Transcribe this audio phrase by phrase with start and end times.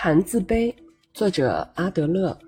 [0.00, 0.72] 谈自卑，
[1.12, 2.38] 作者阿德勒。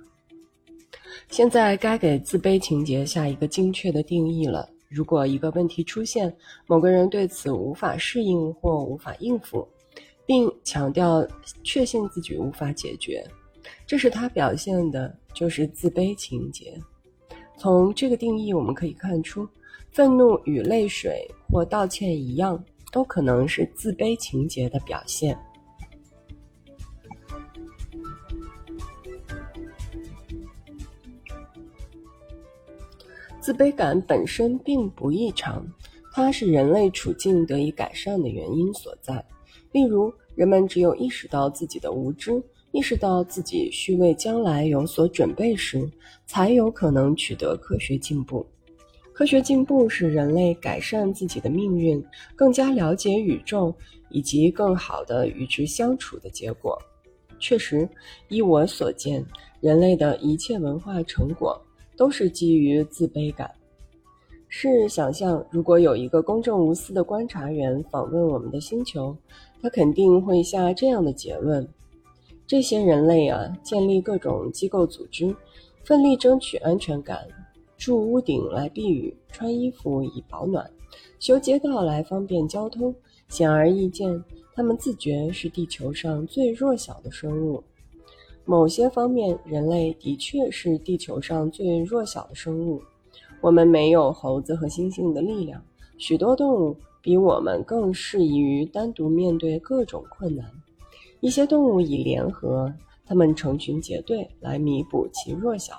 [1.31, 4.69] 现在该给自卑情节下一个精确的定义了。
[4.89, 6.33] 如果一个问题出现，
[6.69, 9.67] 某个人对此无法适应或无法应付，
[10.25, 11.27] 并强调
[11.65, 13.27] 确信自己无法解决，
[13.85, 16.81] 这是他表现的就是自卑情节。
[17.59, 19.45] 从这个定义我们可以看出，
[19.91, 25.37] 愤怒与泪水或道歉一样，都可能是自卑情节的表现。
[33.41, 35.67] 自卑感本身并不异常，
[36.13, 39.25] 它是人类处境得以改善的原因所在。
[39.73, 45.91] 例如，人们只有意识到自己的无知，意识到自己需为将来有所准备时，
[46.27, 48.47] 才有可能取得科学进步。
[49.13, 52.03] 科学进步是人类改善自己的命运、
[52.37, 53.75] 更加了解宇宙
[54.11, 56.79] 以及更好的与之相处的结果。
[57.39, 57.89] 确实，
[58.29, 59.25] 依我所见，
[59.61, 61.59] 人类的一切文化成果。
[62.01, 63.51] 都是基于自卑感。
[64.49, 69.15] 试想象，如果有一个公正无私的观察员访问我们的星球，
[69.61, 71.69] 他肯定会下这样的结论：
[72.47, 75.37] 这些人类啊，建立各种机构组织，
[75.85, 77.29] 奋力争取安全感，
[77.77, 80.71] 筑屋顶来避雨，穿衣服以保暖，
[81.19, 82.95] 修街道来方便交通。
[83.29, 87.63] 显而易见，他们自觉是地球上最弱小的生物。
[88.51, 92.83] 某些方面，人类的确是地球上最弱小的生物。
[93.41, 95.63] 我们没有猴子和猩猩的力量，
[95.99, 100.45] 许多动物比我们更适宜于单独面对各种困难。
[101.21, 102.75] 一些动物以联合，
[103.07, 105.75] 它们成群结队来弥补其弱小。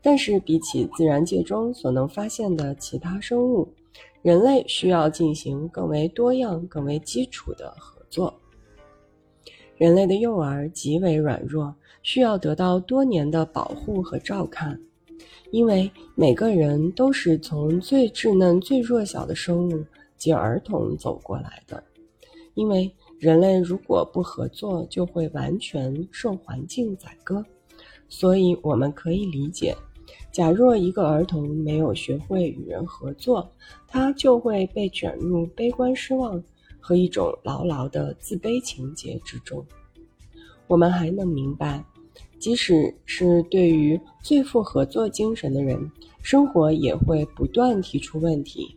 [0.00, 3.66] 但是，比起自然界中所能发现的其他生物，
[4.22, 8.32] 人类需要进行更为多样、更为基础的合作。
[9.78, 14.78] 人类的幼儿极为软弱，需要得到多年的保护和照看，
[15.52, 19.84] 因为每个人都是从最稚嫩、最弱小的生物
[20.16, 21.80] 及儿童走过来的。
[22.54, 27.44] 因为人类如果不合作，就会完全受环境宰割。
[28.08, 29.72] 所以我们可以理解，
[30.32, 33.48] 假若一个儿童没有学会与人合作，
[33.86, 36.42] 他就会被卷入悲观失望。
[36.80, 39.64] 和一种牢牢的自卑情结之中，
[40.66, 41.84] 我们还能明白，
[42.38, 45.90] 即使是对于最富合作精神的人，
[46.22, 48.76] 生活也会不断提出问题。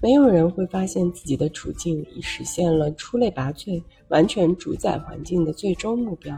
[0.00, 6.36] 没有人会发现自己的处境已实现了出类拔萃、完全主宰环境的最终目标。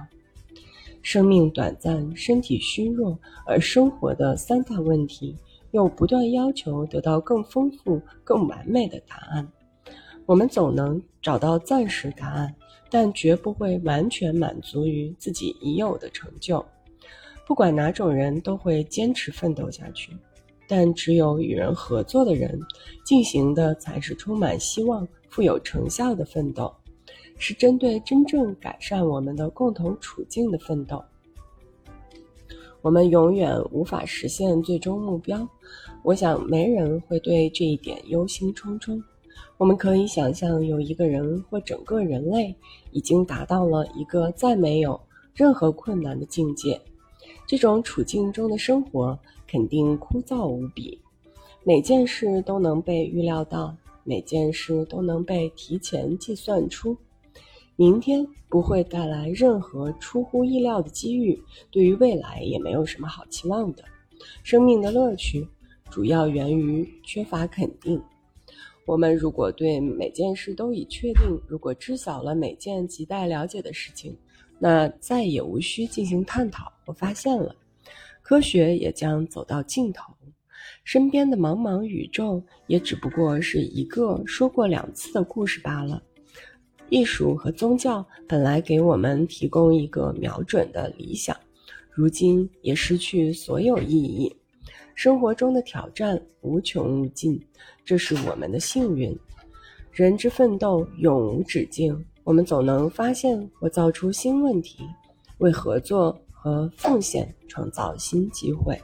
[1.01, 5.35] 生命短暂，身体虚弱，而生活的三大问题
[5.71, 9.47] 又不断要求得到更丰富、更完美的答案。
[10.27, 12.55] 我们总能找到暂时答案，
[12.91, 16.65] 但绝不会完全满足于自己已有的成就。
[17.47, 20.17] 不管哪种人都会坚持奋斗下去，
[20.67, 22.59] 但只有与人合作的人
[23.05, 26.75] 进行的才是充满希望、富有成效的奋斗，
[27.37, 31.05] 是针对真正改善我们的共同处境的奋斗。
[32.81, 35.47] 我们永远无法实现最终目标，
[36.03, 39.03] 我想没人会对这一点忧心忡忡。
[39.57, 42.55] 我们可以想象，有一个人或整个人类
[42.91, 45.01] 已经达到了一个再没有
[45.35, 46.81] 任何困难的境界。
[47.47, 50.99] 这种处境中的生活肯定枯燥无比，
[51.63, 56.97] 每件事都能被预料到，每件事都能被提前计算出。
[57.77, 61.41] 明天不会带来任何出乎意料的机遇，
[61.71, 63.83] 对于未来也没有什么好期望的。
[64.43, 65.47] 生命的乐趣
[65.91, 68.01] 主要源于缺乏肯定。
[68.87, 74.15] 我们如果对每件事都已确定，如果知晓了每件亟待了解的事情，
[74.59, 77.55] 那再也无需进行探讨和发现了。
[78.23, 80.13] 科学也将走到尽头，
[80.85, 86.03] 身边的茫茫宇宙也只不过是一个说过两次的故事罢了。
[86.91, 91.35] 艺术和宗教本来给我们提供一个瞄准的理想，
[91.91, 94.35] 如今也失去所有意义。
[94.95, 97.41] 生活中的挑战无穷无尽，
[97.85, 99.17] 这是我们的幸运。
[99.93, 104.85] 人之奋斗永无止境，我们总能发现或造出新问题，
[105.39, 108.81] 为合作和奉献创造新机会。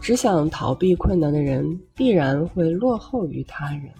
[0.00, 3.90] 只想逃避困难的人，必然会落后于他人。